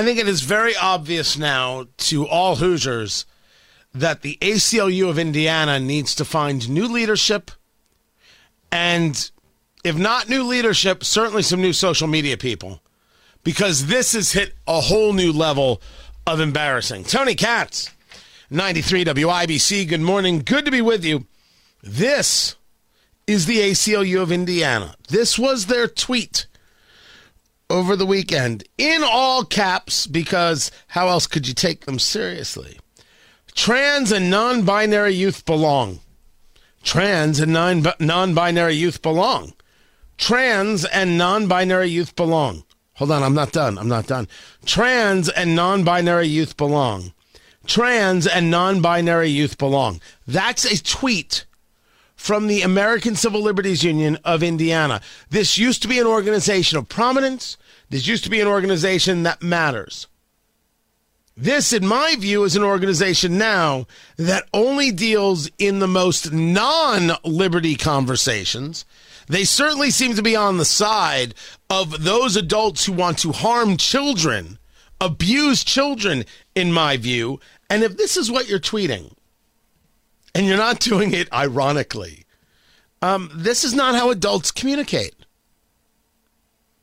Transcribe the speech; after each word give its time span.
I 0.00 0.02
think 0.02 0.18
it 0.18 0.28
is 0.28 0.40
very 0.40 0.74
obvious 0.74 1.36
now 1.36 1.84
to 1.98 2.26
all 2.26 2.56
Hoosiers 2.56 3.26
that 3.92 4.22
the 4.22 4.38
ACLU 4.40 5.10
of 5.10 5.18
Indiana 5.18 5.78
needs 5.78 6.14
to 6.14 6.24
find 6.24 6.70
new 6.70 6.88
leadership 6.88 7.50
and 8.72 9.30
if 9.84 9.98
not 9.98 10.30
new 10.30 10.44
leadership, 10.44 11.04
certainly 11.04 11.42
some 11.42 11.60
new 11.60 11.74
social 11.74 12.08
media 12.08 12.38
people, 12.38 12.80
because 13.44 13.88
this 13.88 14.14
has 14.14 14.32
hit 14.32 14.54
a 14.66 14.80
whole 14.80 15.12
new 15.12 15.34
level 15.34 15.82
of 16.26 16.40
embarrassing. 16.40 17.04
Tony 17.04 17.34
Katz, 17.34 17.90
93 18.48 19.04
WIBC, 19.04 19.86
good 19.86 20.00
morning. 20.00 20.38
Good 20.38 20.64
to 20.64 20.70
be 20.70 20.80
with 20.80 21.04
you. 21.04 21.26
This 21.82 22.56
is 23.26 23.44
the 23.44 23.58
ACLU 23.58 24.22
of 24.22 24.32
Indiana. 24.32 24.94
This 25.10 25.38
was 25.38 25.66
their 25.66 25.86
tweet 25.86 26.46
over 27.70 27.96
the 27.96 28.06
weekend 28.06 28.64
in 28.76 29.02
all 29.02 29.44
caps 29.44 30.06
because 30.06 30.70
how 30.88 31.08
else 31.08 31.26
could 31.26 31.48
you 31.48 31.54
take 31.54 31.86
them 31.86 31.98
seriously? 31.98 32.78
Trans 33.54 34.12
and 34.12 34.30
non 34.30 34.64
binary 34.64 35.14
youth 35.14 35.44
belong. 35.44 36.00
Trans 36.82 37.40
and 37.40 37.52
non 37.52 38.34
binary 38.34 38.74
youth 38.74 39.00
belong 39.00 39.54
trans 40.20 40.84
and 40.84 41.18
non 41.18 41.48
binary 41.48 41.88
youth 41.88 42.14
belong. 42.14 42.62
Hold 42.94 43.10
on, 43.10 43.22
I'm 43.22 43.34
not 43.34 43.50
done. 43.50 43.78
I'm 43.78 43.88
not 43.88 44.06
done. 44.06 44.28
Trans 44.66 45.28
and 45.28 45.56
non 45.56 45.82
binary 45.82 46.28
youth 46.28 46.56
belong. 46.56 47.12
Trans 47.66 48.26
and 48.26 48.50
non 48.50 48.80
binary 48.80 49.30
youth 49.30 49.58
belong. 49.58 50.00
That's 50.26 50.64
a 50.64 50.80
tweet 50.82 51.46
from 52.14 52.46
the 52.46 52.60
American 52.60 53.16
Civil 53.16 53.40
Liberties 53.40 53.82
Union 53.82 54.18
of 54.24 54.42
Indiana. 54.42 55.00
This 55.30 55.56
used 55.56 55.80
to 55.82 55.88
be 55.88 55.98
an 55.98 56.06
organization 56.06 56.78
of 56.78 56.88
prominence. 56.88 57.56
This 57.90 58.06
used 58.06 58.24
to 58.24 58.30
be 58.30 58.40
an 58.40 58.48
organization 58.48 59.24
that 59.24 59.42
matters. 59.42 60.06
This, 61.36 61.72
in 61.72 61.86
my 61.86 62.16
view, 62.18 62.44
is 62.44 62.56
an 62.56 62.62
organization 62.62 63.38
now 63.38 63.86
that 64.16 64.48
only 64.52 64.90
deals 64.90 65.50
in 65.58 65.78
the 65.78 65.88
most 65.88 66.32
non 66.32 67.12
liberty 67.24 67.76
conversations 67.76 68.84
they 69.30 69.44
certainly 69.44 69.92
seem 69.92 70.16
to 70.16 70.22
be 70.22 70.34
on 70.34 70.56
the 70.56 70.64
side 70.64 71.34
of 71.70 72.02
those 72.02 72.34
adults 72.34 72.84
who 72.84 72.92
want 72.92 73.16
to 73.18 73.30
harm 73.30 73.76
children, 73.76 74.58
abuse 75.00 75.62
children, 75.62 76.24
in 76.56 76.72
my 76.72 76.96
view. 76.96 77.38
And 77.70 77.84
if 77.84 77.96
this 77.96 78.16
is 78.16 78.28
what 78.28 78.48
you're 78.48 78.58
tweeting, 78.58 79.12
and 80.34 80.46
you're 80.46 80.56
not 80.56 80.80
doing 80.90 81.14
it 81.14 81.32
ironically, 81.32 82.24
um, 83.02 83.30
this 83.32 83.62
is 83.62 83.72
not 83.72 83.94
how 83.94 84.10
adults 84.10 84.50
communicate. 84.50 85.14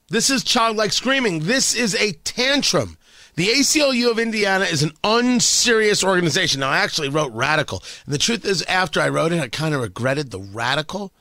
This 0.09 0.30
is 0.30 0.44
childlike 0.44 0.94
screaming. 0.94 1.39
This 1.39 1.75
is 1.75 1.95
a 1.95 2.13
tantrum. 2.13 2.97
The 3.36 3.47
ACLU 3.47 4.09
of 4.09 4.19
Indiana 4.19 4.66
is 4.66 4.81
an 4.81 4.94
unserious 5.03 6.03
organization. 6.03 6.61
Now, 6.61 6.69
I 6.69 6.77
actually 6.77 7.09
wrote 7.09 7.31
radical. 7.33 7.83
And 8.05 8.14
the 8.14 8.17
truth 8.17 8.45
is, 8.45 8.64
after 8.64 8.99
I 8.99 9.09
wrote 9.09 9.31
it, 9.31 9.39
I 9.39 9.47
kind 9.47 9.75
of 9.75 9.81
regretted 9.81 10.32
the 10.32 10.39
radical 10.39 11.11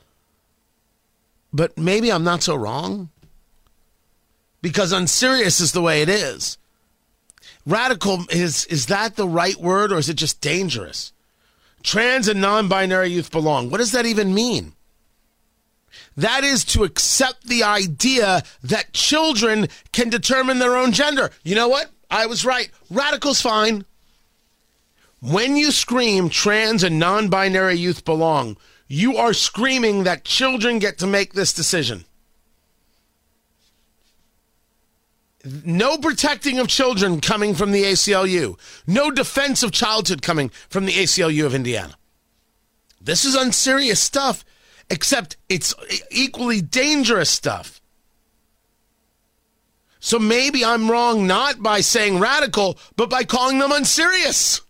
but 1.53 1.77
maybe 1.77 2.11
I'm 2.11 2.23
not 2.23 2.43
so 2.43 2.55
wrong. 2.55 3.09
Because 4.61 4.91
unserious 4.91 5.59
is 5.59 5.71
the 5.71 5.81
way 5.81 6.01
it 6.01 6.09
is. 6.09 6.57
Radical 7.65 8.25
is 8.29 8.65
is 8.65 8.87
that 8.87 9.15
the 9.15 9.27
right 9.27 9.55
word 9.57 9.91
or 9.91 9.97
is 9.97 10.09
it 10.09 10.15
just 10.15 10.41
dangerous? 10.41 11.13
Trans 11.83 12.27
and 12.27 12.41
non-binary 12.41 13.09
youth 13.09 13.31
belong. 13.31 13.69
What 13.69 13.77
does 13.77 13.91
that 13.91 14.05
even 14.05 14.33
mean? 14.33 14.73
That 16.15 16.43
is 16.43 16.63
to 16.65 16.83
accept 16.83 17.47
the 17.47 17.63
idea 17.63 18.43
that 18.63 18.93
children 18.93 19.67
can 19.91 20.09
determine 20.09 20.59
their 20.59 20.75
own 20.75 20.91
gender. 20.91 21.31
You 21.43 21.55
know 21.55 21.67
what? 21.67 21.91
I 22.09 22.25
was 22.25 22.45
right. 22.45 22.69
Radical's 22.89 23.41
fine. 23.41 23.85
When 25.19 25.57
you 25.57 25.71
scream 25.71 26.29
trans 26.29 26.83
and 26.83 26.99
non 26.99 27.29
binary 27.29 27.75
youth 27.75 28.05
belong, 28.05 28.57
you 28.87 29.17
are 29.17 29.33
screaming 29.33 30.03
that 30.03 30.23
children 30.23 30.79
get 30.79 30.97
to 30.99 31.07
make 31.07 31.33
this 31.33 31.53
decision. 31.53 32.05
No 35.65 35.97
protecting 35.97 36.59
of 36.59 36.67
children 36.67 37.21
coming 37.21 37.55
from 37.55 37.71
the 37.71 37.83
ACLU. 37.83 38.59
No 38.85 39.11
defense 39.11 39.63
of 39.63 39.71
childhood 39.71 40.21
coming 40.21 40.49
from 40.69 40.85
the 40.85 40.93
ACLU 40.93 41.45
of 41.45 41.55
Indiana. 41.55 41.95
This 42.99 43.23
is 43.23 43.35
unserious 43.35 43.99
stuff, 43.99 44.43
except 44.89 45.37
it's 45.49 45.73
equally 46.11 46.61
dangerous 46.61 47.29
stuff. 47.29 47.81
So 49.99 50.19
maybe 50.19 50.63
I'm 50.63 50.89
wrong 50.89 51.27
not 51.27 51.61
by 51.61 51.81
saying 51.81 52.19
radical, 52.19 52.77
but 52.95 53.09
by 53.09 53.23
calling 53.23 53.59
them 53.59 53.71
unserious. 53.71 54.61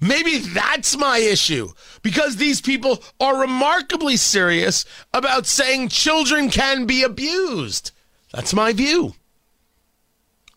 Maybe 0.00 0.38
that's 0.38 0.96
my 0.96 1.18
issue 1.18 1.70
because 2.02 2.36
these 2.36 2.60
people 2.60 3.02
are 3.20 3.40
remarkably 3.40 4.16
serious 4.16 4.84
about 5.14 5.46
saying 5.46 5.88
children 5.88 6.50
can 6.50 6.86
be 6.86 7.02
abused. 7.02 7.92
That's 8.32 8.52
my 8.52 8.72
view. 8.72 9.14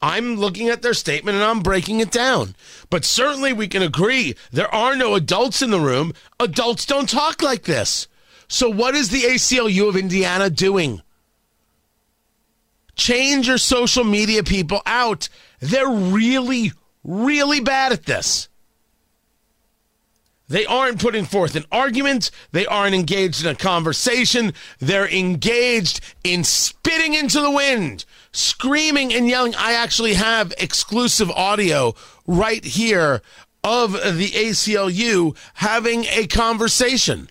I'm 0.01 0.35
looking 0.35 0.69
at 0.69 0.81
their 0.81 0.93
statement 0.93 1.35
and 1.35 1.43
I'm 1.43 1.61
breaking 1.61 1.99
it 1.99 2.11
down. 2.11 2.55
But 2.89 3.05
certainly 3.05 3.53
we 3.53 3.67
can 3.67 3.81
agree 3.81 4.35
there 4.51 4.73
are 4.73 4.95
no 4.95 5.15
adults 5.15 5.61
in 5.61 5.71
the 5.71 5.79
room. 5.79 6.13
Adults 6.39 6.85
don't 6.85 7.09
talk 7.09 7.41
like 7.41 7.63
this. 7.63 8.07
So, 8.49 8.67
what 8.67 8.95
is 8.95 9.09
the 9.09 9.21
ACLU 9.21 9.87
of 9.87 9.95
Indiana 9.95 10.49
doing? 10.49 11.03
Change 12.95 13.47
your 13.47 13.59
social 13.59 14.03
media 14.03 14.43
people 14.43 14.81
out. 14.87 15.29
They're 15.59 15.87
really, 15.87 16.73
really 17.03 17.59
bad 17.59 17.93
at 17.93 18.05
this. 18.05 18.49
They 20.47 20.65
aren't 20.65 20.99
putting 20.99 21.25
forth 21.25 21.55
an 21.55 21.65
argument. 21.71 22.31
They 22.51 22.65
aren't 22.65 22.95
engaged 22.95 23.45
in 23.45 23.51
a 23.51 23.55
conversation. 23.55 24.53
They're 24.79 25.07
engaged 25.07 26.01
in 26.23 26.43
spitting 26.43 27.13
into 27.13 27.39
the 27.39 27.51
wind, 27.51 28.03
screaming 28.31 29.13
and 29.13 29.29
yelling. 29.29 29.53
I 29.55 29.73
actually 29.73 30.15
have 30.15 30.53
exclusive 30.57 31.29
audio 31.29 31.93
right 32.25 32.65
here 32.65 33.21
of 33.63 33.91
the 33.91 34.31
ACLU 34.31 35.37
having 35.53 36.05
a 36.05 36.25
conversation. 36.25 37.29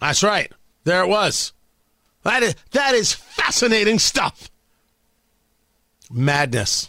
That's 0.00 0.22
right. 0.22 0.52
There 0.84 1.02
it 1.02 1.08
was. 1.08 1.52
That 2.22 2.42
is, 2.42 2.54
that 2.72 2.94
is 2.94 3.12
fascinating 3.12 3.98
stuff. 3.98 4.50
Madness. 6.10 6.88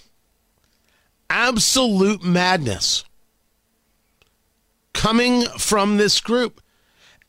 Absolute 1.30 2.24
madness 2.24 3.04
coming 4.94 5.44
from 5.58 5.98
this 5.98 6.20
group. 6.20 6.62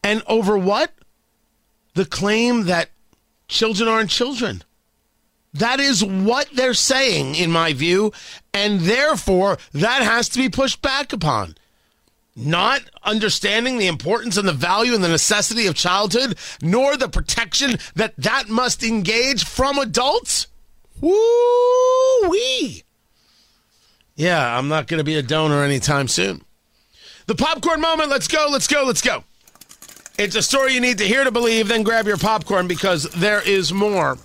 And 0.03 0.23
over 0.27 0.59
what? 0.59 0.93
The 1.95 2.05
claim 2.05 2.65
that 2.65 2.91
children 3.49 3.89
aren't 3.89 4.11
children. 4.11 4.63
That 5.53 5.81
is 5.81 6.05
what 6.05 6.49
they're 6.53 6.75
saying, 6.75 7.35
in 7.35 7.51
my 7.51 7.73
view, 7.73 8.13
and 8.55 8.81
therefore 8.81 9.59
that 9.73 10.03
has 10.03 10.29
to 10.31 10.39
be 10.39 10.49
pushed 10.49 10.81
back 10.81 11.13
upon. 11.13 11.57
Not 12.37 12.83
understanding 13.03 13.79
the 13.79 13.89
importance 13.89 14.37
and 14.37 14.47
the 14.47 14.53
value 14.53 14.95
and 14.95 15.03
the 15.03 15.09
necessity 15.09 15.67
of 15.67 15.75
childhood, 15.75 16.39
nor 16.63 16.97
the 16.97 17.09
protection 17.09 17.79
that 17.97 18.15
that 18.19 18.49
must 18.49 18.83
engage 18.85 19.45
from 19.45 19.79
adults. 19.79 20.47
Woo 21.01 21.11
wee. 22.29 22.85
Yeah, 24.15 24.57
I'm 24.57 24.69
not 24.69 24.87
going 24.87 24.99
to 24.99 25.05
be 25.05 25.17
a 25.17 25.23
donor 25.23 25.65
anytime 25.65 26.09
soon. 26.09 26.43
The 27.27 27.35
popcorn 27.35 27.81
moment. 27.81 28.11
Let's 28.11 28.29
go. 28.29 28.49
Let's 28.51 28.67
go. 28.67 28.85
Let's 28.85 29.03
go. 29.03 29.25
It's 30.19 30.37
a 30.37 30.43
story 30.43 30.75
you 30.75 30.81
need 30.81 30.99
to 30.99 31.07
hear 31.07 31.25
to 31.25 31.31
believe. 31.31 31.69
Then 31.69 31.83
grab 31.83 32.07
your 32.07 32.19
popcorn 32.19 32.69
because 32.69 33.05
there 33.05 33.41
is 33.47 33.73
more. 33.73 34.19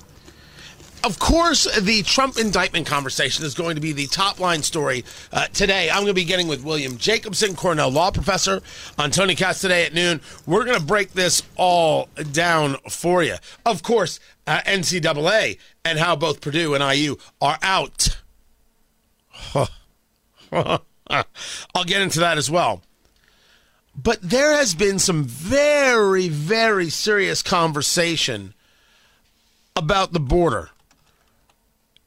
Of 1.06 1.20
course, 1.20 1.66
the 1.80 2.02
Trump 2.02 2.38
indictment 2.38 2.88
conversation 2.88 3.46
is 3.46 3.54
going 3.54 3.76
to 3.76 3.82
be 3.82 3.92
the 3.92 4.08
top 4.08 4.40
line 4.40 4.64
story 4.64 5.06
uh, 5.32 5.46
today. 5.48 5.90
I'm 5.90 5.98
going 5.98 6.08
to 6.08 6.14
be 6.14 6.26
getting 6.26 6.48
with 6.48 6.64
William 6.64 6.98
Jacobson, 6.98 7.56
Cornell 7.56 7.92
law 7.92 8.10
professor, 8.10 8.62
on 8.98 9.12
Tony 9.12 9.36
Katz 9.36 9.62
today 9.62 9.86
at 9.86 9.94
noon. 9.94 10.20
We're 10.48 10.66
going 10.66 10.80
to 10.80 10.86
break 10.86 11.14
this 11.14 11.44
all 11.58 12.10
down 12.32 12.78
for 12.90 13.22
you. 13.22 13.36
Of 13.66 13.84
course, 13.84 14.20
uh, 14.48 14.62
NCAA 14.66 15.60
and 15.84 16.00
how 16.00 16.16
both 16.16 16.42
Purdue 16.42 16.74
and 16.74 16.84
IU 16.84 17.18
are 17.40 17.60
out. 17.62 18.20
I'll 20.52 21.84
get 21.86 22.02
into 22.02 22.20
that 22.20 22.38
as 22.38 22.50
well. 22.50 22.82
But 23.96 24.22
there 24.22 24.54
has 24.54 24.74
been 24.74 25.00
some 25.00 25.24
very, 25.24 26.30
very 26.30 26.90
serious 26.90 27.42
conversation 27.42 28.54
about 29.76 30.12
the 30.12 30.20
border, 30.20 30.70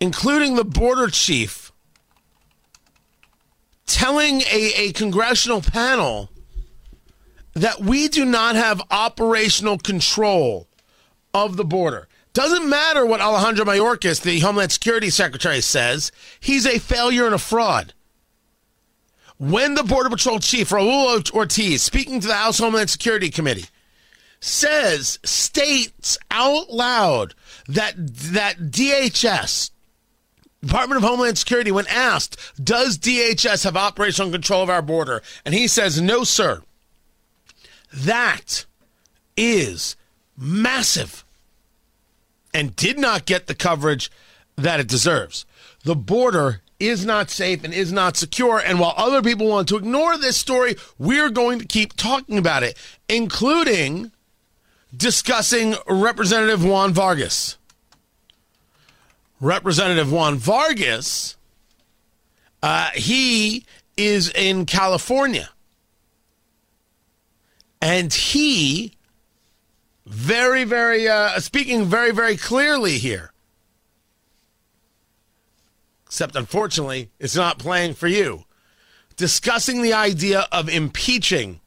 including 0.00 0.56
the 0.56 0.64
border 0.64 1.08
chief 1.08 1.72
telling 3.86 4.42
a, 4.42 4.72
a 4.76 4.92
congressional 4.92 5.60
panel 5.60 6.30
that 7.54 7.80
we 7.80 8.08
do 8.08 8.24
not 8.24 8.54
have 8.54 8.80
operational 8.90 9.78
control 9.78 10.68
of 11.34 11.56
the 11.56 11.64
border. 11.64 12.06
Doesn't 12.32 12.68
matter 12.68 13.04
what 13.04 13.20
Alejandro 13.20 13.64
Mayorkas, 13.64 14.22
the 14.22 14.38
Homeland 14.40 14.70
Security 14.70 15.10
Secretary, 15.10 15.60
says, 15.60 16.12
he's 16.38 16.66
a 16.66 16.78
failure 16.78 17.26
and 17.26 17.34
a 17.34 17.38
fraud. 17.38 17.94
When 19.38 19.74
the 19.74 19.82
Border 19.82 20.10
Patrol 20.10 20.38
Chief, 20.38 20.68
Raul 20.70 21.32
Ortiz, 21.32 21.82
speaking 21.82 22.20
to 22.20 22.28
the 22.28 22.34
House 22.34 22.58
Homeland 22.58 22.90
Security 22.90 23.30
Committee, 23.30 23.66
says, 24.40 25.18
states 25.24 26.18
out 26.30 26.70
loud 26.70 27.34
that, 27.66 27.94
that 27.96 28.58
DHS, 28.58 29.70
Department 30.62 31.02
of 31.02 31.08
Homeland 31.08 31.38
Security, 31.38 31.70
when 31.70 31.86
asked, 31.86 32.36
does 32.62 32.98
DHS 32.98 33.64
have 33.64 33.76
operational 33.76 34.30
control 34.30 34.62
of 34.62 34.70
our 34.70 34.82
border? 34.82 35.22
And 35.44 35.54
he 35.54 35.68
says, 35.68 36.00
no, 36.00 36.24
sir. 36.24 36.62
That 37.92 38.66
is 39.36 39.96
massive 40.36 41.24
and 42.52 42.74
did 42.74 42.98
not 42.98 43.24
get 43.24 43.46
the 43.46 43.54
coverage 43.54 44.10
that 44.56 44.80
it 44.80 44.88
deserves. 44.88 45.46
The 45.84 45.94
border 45.94 46.60
is 46.80 47.04
not 47.04 47.30
safe 47.30 47.64
and 47.64 47.72
is 47.72 47.92
not 47.92 48.16
secure. 48.16 48.58
And 48.58 48.80
while 48.80 48.94
other 48.96 49.22
people 49.22 49.48
want 49.48 49.68
to 49.68 49.76
ignore 49.76 50.18
this 50.18 50.36
story, 50.36 50.76
we're 50.98 51.30
going 51.30 51.58
to 51.60 51.66
keep 51.66 51.94
talking 51.94 52.38
about 52.38 52.62
it, 52.62 52.76
including 53.08 54.12
discussing 54.96 55.76
Representative 55.88 56.64
Juan 56.64 56.92
Vargas. 56.92 57.56
Representative 59.40 60.10
Juan 60.10 60.36
Vargas, 60.36 61.36
uh, 62.62 62.90
he 62.90 63.64
is 63.96 64.30
in 64.30 64.66
California. 64.66 65.50
And 67.80 68.12
he, 68.12 68.94
very, 70.06 70.64
very, 70.64 71.06
uh, 71.06 71.38
speaking 71.38 71.84
very, 71.84 72.10
very 72.10 72.36
clearly 72.36 72.98
here, 72.98 73.32
except 76.06 76.34
unfortunately, 76.34 77.10
it's 77.20 77.36
not 77.36 77.58
playing 77.58 77.94
for 77.94 78.08
you. 78.08 78.44
Discussing 79.16 79.82
the 79.82 79.92
idea 79.92 80.46
of 80.50 80.68
impeaching 80.68 81.60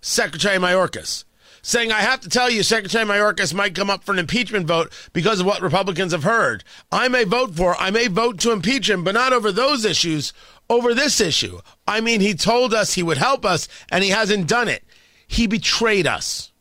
Secretary 0.00 0.56
Mayorkas, 0.58 1.24
saying, 1.62 1.92
I 1.92 2.00
have 2.00 2.20
to 2.20 2.28
tell 2.28 2.50
you, 2.50 2.62
Secretary 2.62 3.04
Mayorkas 3.04 3.54
might 3.54 3.74
come 3.74 3.90
up 3.90 4.04
for 4.04 4.12
an 4.12 4.18
impeachment 4.18 4.66
vote 4.66 4.92
because 5.12 5.40
of 5.40 5.46
what 5.46 5.62
Republicans 5.62 6.12
have 6.12 6.24
heard. 6.24 6.64
I 6.90 7.08
may 7.08 7.24
vote 7.24 7.54
for, 7.54 7.76
I 7.76 7.90
may 7.90 8.08
vote 8.08 8.38
to 8.40 8.52
impeach 8.52 8.88
him, 8.88 9.04
but 9.04 9.14
not 9.14 9.32
over 9.32 9.52
those 9.52 9.84
issues, 9.84 10.32
over 10.68 10.94
this 10.94 11.20
issue. 11.20 11.60
I 11.86 12.00
mean, 12.00 12.20
he 12.20 12.34
told 12.34 12.72
us 12.72 12.94
he 12.94 13.02
would 13.02 13.18
help 13.18 13.44
us, 13.44 13.68
and 13.90 14.04
he 14.04 14.10
hasn't 14.10 14.48
done 14.48 14.68
it. 14.68 14.84
He 15.26 15.46
betrayed 15.46 16.06
us. 16.06 16.52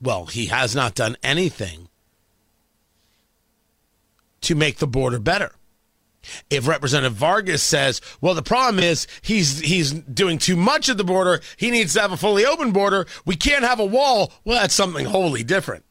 Well, 0.00 0.26
he 0.26 0.46
has 0.46 0.74
not 0.74 0.94
done 0.94 1.16
anything 1.22 1.88
to 4.42 4.54
make 4.54 4.76
the 4.76 4.86
border 4.86 5.18
better. 5.18 5.52
If 6.50 6.66
Representative 6.66 7.14
Vargas 7.14 7.62
says, 7.62 8.00
"Well, 8.20 8.34
the 8.34 8.42
problem 8.42 8.82
is 8.82 9.06
he's 9.22 9.60
he's 9.60 9.92
doing 9.92 10.38
too 10.38 10.56
much 10.56 10.88
at 10.88 10.96
the 10.96 11.04
border. 11.04 11.40
He 11.56 11.70
needs 11.70 11.94
to 11.94 12.00
have 12.00 12.12
a 12.12 12.16
fully 12.16 12.44
open 12.44 12.72
border. 12.72 13.06
We 13.24 13.36
can't 13.36 13.64
have 13.64 13.80
a 13.80 13.84
wall." 13.84 14.32
Well, 14.44 14.60
that's 14.60 14.74
something 14.74 15.06
wholly 15.06 15.42
different. 15.42 15.84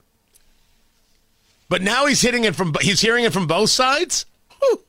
But 1.69 1.81
now 1.81 2.05
he's 2.05 2.21
hitting 2.21 2.43
it 2.43 2.55
from 2.55 2.73
he's 2.81 3.01
hearing 3.01 3.25
it 3.25 3.33
from 3.33 3.47
both 3.47 3.69
sides. 3.69 4.25
Whew. 4.59 4.83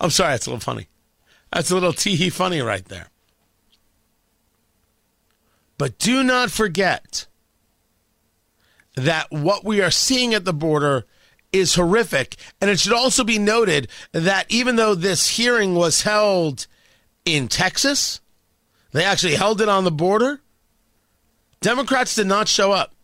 I'm 0.00 0.10
sorry, 0.10 0.32
that's 0.32 0.46
a 0.46 0.50
little 0.50 0.60
funny. 0.60 0.88
That's 1.52 1.70
a 1.70 1.74
little 1.74 1.92
tee 1.92 2.16
hee 2.16 2.30
funny 2.30 2.60
right 2.60 2.84
there. 2.84 3.08
But 5.78 5.98
do 5.98 6.22
not 6.22 6.50
forget 6.50 7.26
that 8.94 9.30
what 9.30 9.64
we 9.64 9.80
are 9.80 9.90
seeing 9.90 10.34
at 10.34 10.44
the 10.44 10.52
border 10.52 11.06
is 11.52 11.74
horrific. 11.74 12.36
And 12.60 12.70
it 12.70 12.80
should 12.80 12.92
also 12.92 13.24
be 13.24 13.38
noted 13.38 13.88
that 14.12 14.46
even 14.48 14.76
though 14.76 14.94
this 14.94 15.28
hearing 15.28 15.74
was 15.74 16.02
held 16.02 16.66
in 17.24 17.48
Texas, 17.48 18.20
they 18.92 19.04
actually 19.04 19.34
held 19.34 19.60
it 19.60 19.68
on 19.68 19.84
the 19.84 19.90
border, 19.90 20.40
Democrats 21.60 22.14
did 22.14 22.26
not 22.26 22.48
show 22.48 22.72
up. 22.72 22.94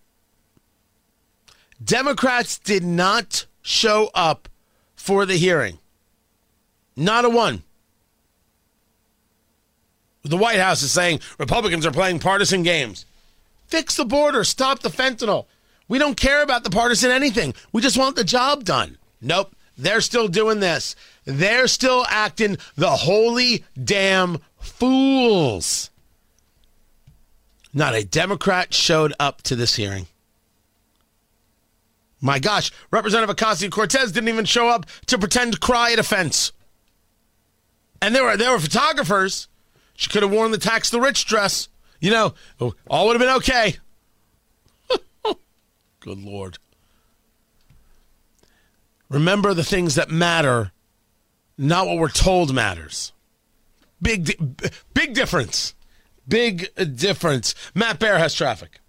Democrats 1.82 2.58
did 2.58 2.82
not 2.82 3.46
show 3.62 4.10
up 4.14 4.48
for 4.96 5.24
the 5.24 5.36
hearing. 5.36 5.78
Not 6.96 7.24
a 7.24 7.28
one. 7.28 7.62
The 10.24 10.36
White 10.36 10.58
House 10.58 10.82
is 10.82 10.90
saying 10.90 11.20
Republicans 11.38 11.86
are 11.86 11.92
playing 11.92 12.18
partisan 12.18 12.62
games. 12.62 13.06
Fix 13.66 13.96
the 13.96 14.04
border, 14.04 14.42
stop 14.44 14.80
the 14.80 14.88
fentanyl. 14.88 15.46
We 15.88 15.98
don't 15.98 16.16
care 16.16 16.42
about 16.42 16.64
the 16.64 16.70
partisan 16.70 17.10
anything. 17.10 17.54
We 17.72 17.82
just 17.82 17.98
want 17.98 18.16
the 18.16 18.24
job 18.24 18.64
done. 18.64 18.98
Nope. 19.20 19.54
They're 19.76 20.00
still 20.00 20.28
doing 20.28 20.60
this. 20.60 20.96
They're 21.24 21.68
still 21.68 22.04
acting 22.08 22.58
the 22.76 22.90
holy 22.90 23.64
damn 23.82 24.38
fools. 24.58 25.90
Not 27.72 27.94
a 27.94 28.04
Democrat 28.04 28.74
showed 28.74 29.14
up 29.20 29.42
to 29.42 29.54
this 29.54 29.76
hearing. 29.76 30.06
My 32.20 32.40
gosh, 32.40 32.72
Representative 32.90 33.34
Ocasio 33.36 33.70
Cortez 33.70 34.10
didn't 34.10 34.28
even 34.28 34.44
show 34.44 34.68
up 34.68 34.86
to 35.06 35.18
pretend 35.18 35.52
to 35.52 35.58
cry 35.60 35.92
at 35.92 36.00
a 36.00 36.02
fence. 36.02 36.52
And 38.02 38.14
there 38.14 38.24
were 38.24 38.36
there 38.36 38.50
were 38.50 38.58
photographers. 38.58 39.46
She 39.94 40.10
could 40.10 40.22
have 40.22 40.32
worn 40.32 40.50
the 40.50 40.58
tax 40.58 40.90
the 40.90 41.00
rich 41.00 41.26
dress. 41.26 41.68
You 42.00 42.10
know, 42.10 42.34
all 42.88 43.06
would 43.06 43.20
have 43.20 43.20
been 43.20 43.36
okay. 43.36 43.76
Good 46.00 46.18
Lord. 46.18 46.58
Remember 49.08 49.54
the 49.54 49.64
things 49.64 49.94
that 49.94 50.10
matter, 50.10 50.72
not 51.56 51.86
what 51.86 51.98
we're 51.98 52.08
told 52.08 52.54
matters. 52.54 53.12
Big, 54.00 54.38
big 54.94 55.14
difference. 55.14 55.74
Big 56.26 56.68
difference. 56.94 57.54
Matt 57.74 57.98
Bear 57.98 58.18
has 58.18 58.34
traffic. 58.34 58.80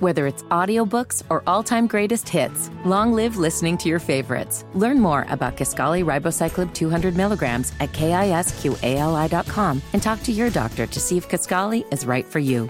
Whether 0.00 0.26
it's 0.26 0.42
audiobooks 0.44 1.22
or 1.30 1.42
all-time 1.46 1.86
greatest 1.86 2.28
hits, 2.28 2.70
long 2.84 3.12
live 3.12 3.38
listening 3.38 3.78
to 3.78 3.88
your 3.88 3.98
favorites. 3.98 4.64
Learn 4.74 5.00
more 5.00 5.24
about 5.30 5.56
Kisqali 5.56 6.04
Ribociclib 6.04 6.74
200 6.74 7.16
milligrams 7.16 7.72
at 7.80 7.92
kisqali.com 7.92 9.82
and 9.94 10.02
talk 10.02 10.22
to 10.24 10.32
your 10.32 10.50
doctor 10.50 10.86
to 10.86 11.00
see 11.00 11.16
if 11.16 11.28
Kisqali 11.28 11.90
is 11.92 12.04
right 12.04 12.26
for 12.26 12.40
you. 12.40 12.68